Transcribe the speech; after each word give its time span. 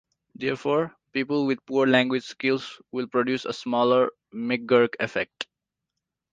Therefore, 0.33 0.95
people 1.13 1.45
with 1.45 1.63
poor 1.67 1.85
language 1.85 2.23
skills 2.23 2.81
will 2.91 3.05
produce 3.05 3.45
a 3.45 3.53
smaller 3.53 4.09
McGurk 4.33 4.95
effect. 4.99 5.45